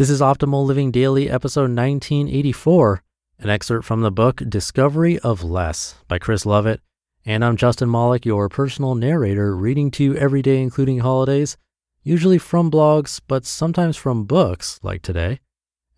[0.00, 3.02] This is Optimal Living Daily, episode 1984,
[3.40, 6.80] an excerpt from the book Discovery of Less by Chris Lovett.
[7.26, 11.58] And I'm Justin Malik, your personal narrator, reading to you every day, including holidays,
[12.02, 15.38] usually from blogs, but sometimes from books, like today.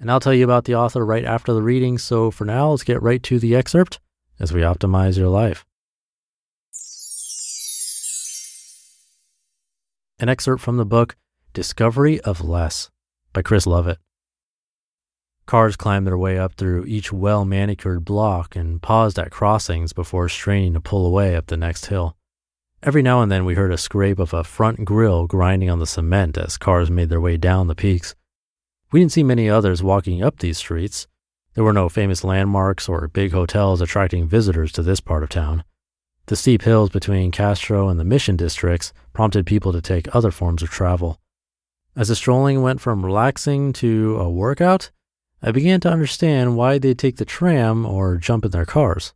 [0.00, 1.96] And I'll tell you about the author right after the reading.
[1.96, 4.00] So for now, let's get right to the excerpt
[4.40, 5.64] as we optimize your life.
[10.18, 11.14] An excerpt from the book
[11.52, 12.90] Discovery of Less
[13.32, 13.98] by Chris Lovett.
[15.46, 20.28] Cars climbed their way up through each well manicured block and paused at crossings before
[20.28, 22.16] straining to pull away up the next hill.
[22.82, 25.86] Every now and then we heard a scrape of a front grille grinding on the
[25.86, 28.14] cement as cars made their way down the peaks.
[28.90, 31.06] We didn't see many others walking up these streets.
[31.54, 35.64] There were no famous landmarks or big hotels attracting visitors to this part of town.
[36.26, 40.62] The steep hills between Castro and the Mission districts prompted people to take other forms
[40.62, 41.20] of travel.
[41.94, 44.90] As the strolling went from relaxing to a workout,
[45.42, 49.12] I began to understand why they'd take the tram or jump in their cars.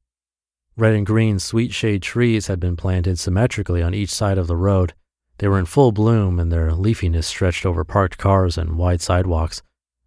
[0.76, 4.56] Red and green sweet shade trees had been planted symmetrically on each side of the
[4.56, 4.92] road.
[5.38, 9.62] They were in full bloom and their leafiness stretched over parked cars and wide sidewalks.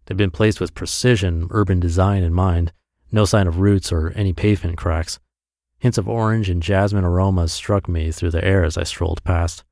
[0.06, 2.72] They'd been placed with precision, urban design in mind,
[3.10, 5.18] no sign of roots or any pavement cracks.
[5.80, 9.64] Hints of orange and jasmine aromas struck me through the air as I strolled past.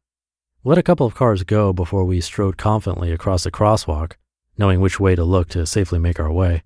[0.69, 4.17] Let a couple of cars go before we strode confidently across the crosswalk,
[4.59, 6.63] knowing which way to look to safely make our way.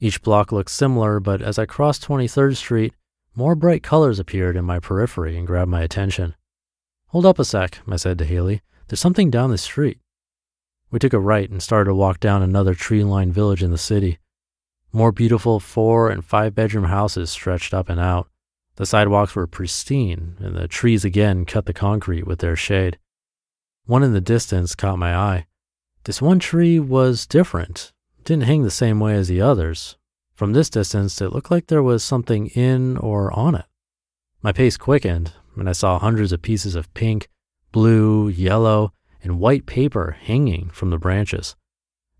[0.00, 2.94] Each block looked similar, but as I crossed 23rd Street,
[3.36, 6.36] more bright colors appeared in my periphery and grabbed my attention.
[7.08, 8.62] Hold up a sec, I said to Haley.
[8.86, 9.98] There's something down the street.
[10.90, 13.76] We took a right and started to walk down another tree lined village in the
[13.76, 14.20] city.
[14.90, 18.30] More beautiful four and five bedroom houses stretched up and out.
[18.76, 22.98] The sidewalks were pristine, and the trees again cut the concrete with their shade.
[23.88, 25.46] One in the distance caught my eye.
[26.04, 27.90] This one tree was different,
[28.22, 29.96] didn't hang the same way as the others.
[30.34, 33.64] From this distance, it looked like there was something in or on it.
[34.42, 37.30] My pace quickened, and I saw hundreds of pieces of pink,
[37.72, 41.56] blue, yellow, and white paper hanging from the branches.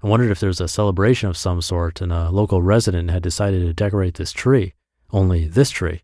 [0.02, 3.22] I wondered if there was a celebration of some sort and a local resident had
[3.22, 4.72] decided to decorate this tree,
[5.10, 6.00] only this tree.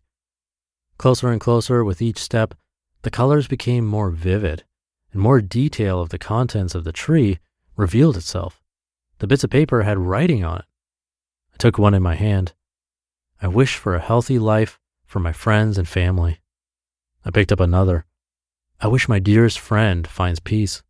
[0.99, 2.53] Closer and closer with each step,
[3.01, 4.63] the colors became more vivid
[5.15, 7.39] and more detail of the contents of the tree
[7.77, 8.61] revealed itself.
[9.19, 10.65] The bits of paper had writing on it.
[11.53, 12.51] I took one in my hand.
[13.41, 16.39] I wish for a healthy life for my friends and family.
[17.23, 18.05] I picked up another.
[18.81, 20.83] I wish my dearest friend finds peace.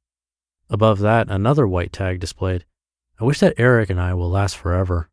[0.71, 2.65] Above that, another white tag displayed.
[3.21, 5.11] I wish that Eric and I will last forever.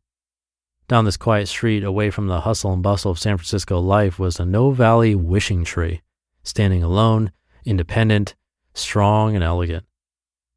[0.87, 4.39] Down this quiet street, away from the hustle and bustle of San Francisco life, was
[4.39, 6.01] a Noe Valley wishing tree,
[6.41, 7.31] standing alone,
[7.63, 8.33] independent,
[8.73, 9.85] strong and elegant.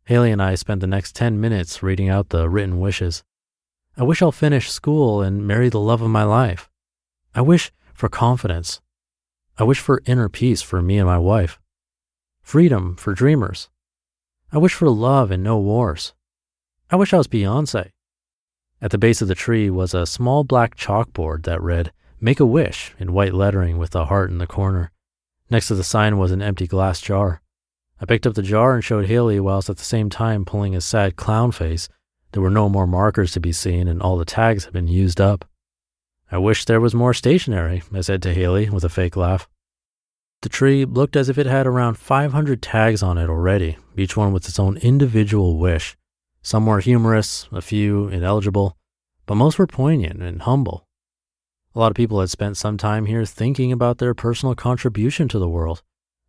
[0.04, 3.24] Haley and I spent the next 10 minutes reading out the written wishes.
[3.96, 6.70] I wish I'll finish school and marry the love of my life.
[7.34, 8.80] I wish for confidence.
[9.58, 11.58] I wish for inner peace for me and my wife.
[12.42, 13.68] Freedom for dreamers.
[14.52, 16.14] I wish for love and no wars.
[16.90, 17.90] I wish I was Beyonce.
[18.80, 22.46] At the base of the tree was a small black chalkboard that read, Make a
[22.46, 24.92] Wish in white lettering with a heart in the corner.
[25.50, 27.40] Next to the sign was an empty glass jar.
[28.00, 30.80] I picked up the jar and showed Haley whilst at the same time pulling a
[30.80, 31.88] sad clown face.
[32.32, 35.20] There were no more markers to be seen and all the tags had been used
[35.20, 35.44] up.
[36.30, 39.48] I wish there was more stationery, I said to Haley with a fake laugh.
[40.42, 44.32] The tree looked as if it had around 500 tags on it already, each one
[44.32, 45.96] with its own individual wish.
[46.42, 48.76] Some were humorous, a few ineligible,
[49.24, 50.86] but most were poignant and humble.
[51.74, 55.38] A lot of people had spent some time here thinking about their personal contribution to
[55.38, 55.82] the world.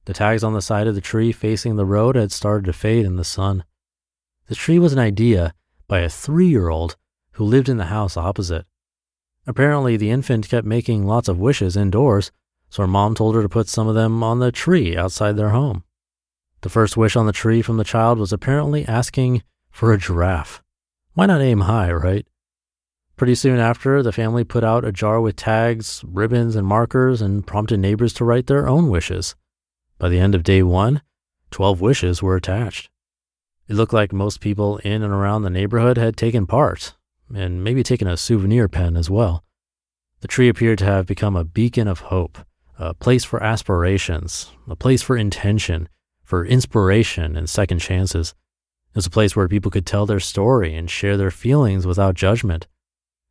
[0.07, 3.05] The tags on the side of the tree facing the road had started to fade
[3.05, 3.65] in the sun.
[4.47, 5.53] The tree was an idea
[5.85, 6.95] by a three year old
[7.31, 8.65] who lived in the house opposite.
[9.45, 12.31] Apparently, the infant kept making lots of wishes indoors,
[12.69, 15.49] so her mom told her to put some of them on the tree outside their
[15.49, 15.83] home.
[16.61, 20.63] The first wish on the tree from the child was apparently asking for a giraffe.
[21.15, 22.25] Why not aim high, right?
[23.17, 27.45] Pretty soon after, the family put out a jar with tags, ribbons, and markers and
[27.45, 29.35] prompted neighbors to write their own wishes.
[29.99, 31.01] By the end of day one,
[31.51, 32.89] 12 wishes were attached.
[33.67, 36.93] It looked like most people in and around the neighborhood had taken part,
[37.33, 39.43] and maybe taken a souvenir pen as well.
[40.21, 42.37] The tree appeared to have become a beacon of hope,
[42.79, 45.89] a place for aspirations, a place for intention,
[46.23, 48.35] for inspiration and second chances.
[48.91, 52.15] It was a place where people could tell their story and share their feelings without
[52.15, 52.67] judgment.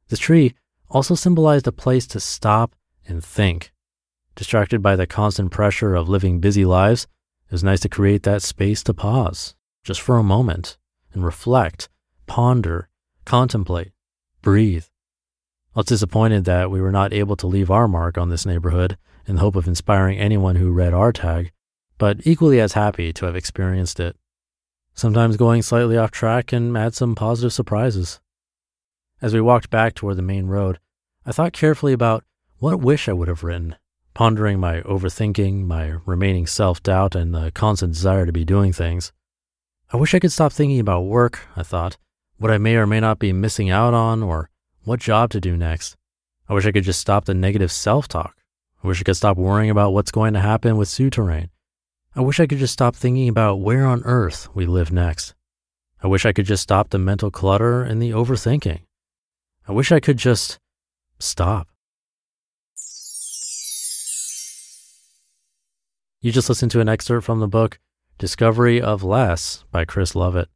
[0.09, 0.55] The tree
[0.91, 2.75] also symbolized a place to stop
[3.07, 3.73] and think.
[4.37, 7.07] Distracted by the constant pressure of living busy lives,
[7.49, 10.77] it was nice to create that space to pause, just for a moment,
[11.15, 11.89] and reflect,
[12.27, 12.91] ponder,
[13.25, 13.93] contemplate,
[14.43, 14.85] breathe.
[15.75, 18.99] I was disappointed that we were not able to leave our mark on this neighborhood
[19.27, 21.53] in the hope of inspiring anyone who read our tag,
[21.97, 24.17] but equally as happy to have experienced it.
[24.93, 28.21] Sometimes going slightly off track can add some positive surprises.
[29.23, 30.79] As we walked back toward the main road,
[31.25, 32.25] I thought carefully about
[32.59, 33.77] what wish I would have written,
[34.17, 39.13] pondering my overthinking, my remaining self doubt, and the constant desire to be doing things.
[39.93, 41.99] I wish I could stop thinking about work, I thought,
[42.39, 44.49] what I may or may not be missing out on, or
[44.85, 45.99] what job to do next.
[46.49, 48.35] I wish I could just stop the negative self talk.
[48.83, 51.51] I wish I could stop worrying about what's going to happen with Souterrain.
[52.15, 55.35] I wish I could just stop thinking about where on earth we live next.
[56.03, 58.81] I wish I could just stop the mental clutter and the overthinking.
[59.69, 60.59] I wish I could just
[61.19, 61.69] stop.
[66.27, 67.79] You just listened to an excerpt from the book
[68.19, 70.49] Discovery of Less by Chris Lovett.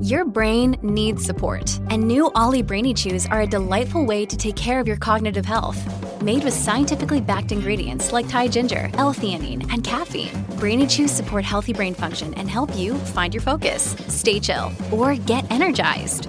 [0.00, 4.56] Your brain needs support, and new Olly Brainy Chews are a delightful way to take
[4.56, 5.78] care of your cognitive health.
[6.22, 11.74] Made with scientifically backed ingredients like Thai ginger, L-theanine, and caffeine, Brainy Chews support healthy
[11.74, 16.28] brain function and help you find your focus, stay chill, or get energized.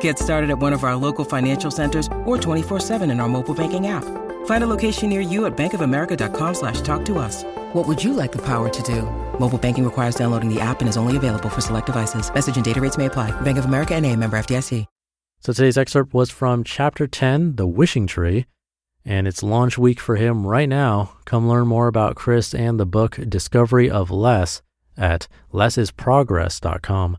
[0.00, 3.86] Get started at one of our local financial centers or 24-7 in our mobile banking
[3.86, 4.02] app.
[4.46, 7.44] Find a location near you at bankofamerica.com slash talk to us.
[7.72, 9.02] What would you like the power to do?
[9.38, 12.32] Mobile banking requires downloading the app and is only available for select devices.
[12.34, 13.30] Message and data rates may apply.
[13.42, 14.84] Bank of America and a member FDIC.
[15.40, 18.46] So today's excerpt was from chapter 10, The Wishing Tree,
[19.04, 21.12] and it's launch week for him right now.
[21.24, 24.62] Come learn more about Chris and the book Discovery of Less
[24.96, 27.18] at lessisprogress.com.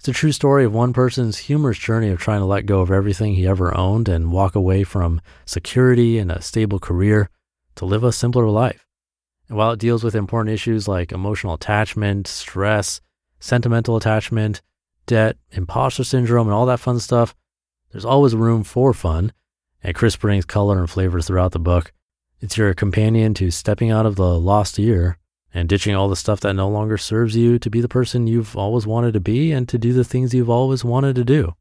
[0.00, 2.90] It's a true story of one person's humorous journey of trying to let go of
[2.90, 7.28] everything he ever owned and walk away from security and a stable career
[7.74, 8.86] to live a simpler life.
[9.46, 13.02] And while it deals with important issues like emotional attachment, stress,
[13.40, 14.62] sentimental attachment,
[15.04, 17.34] debt, imposter syndrome, and all that fun stuff,
[17.92, 19.34] there's always room for fun.
[19.82, 21.92] And Chris brings color and flavor throughout the book.
[22.40, 25.18] It's your companion to stepping out of the lost year
[25.52, 28.56] and ditching all the stuff that no longer serves you to be the person you've
[28.56, 31.54] always wanted to be and to do the things you've always wanted to do.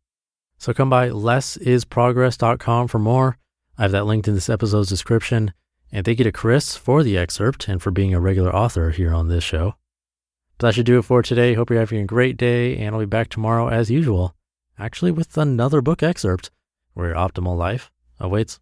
[0.57, 3.37] So come by lessisprogress.com for more.
[3.77, 5.53] I have that linked in this episode's description.
[5.91, 9.13] And thank you to Chris for the excerpt and for being a regular author here
[9.13, 9.75] on this show.
[10.57, 11.53] But that should do it for today.
[11.53, 14.35] Hope you're having a great day, and I'll be back tomorrow as usual,
[14.77, 16.51] actually with another book excerpt
[16.93, 18.59] where your optimal life awaits.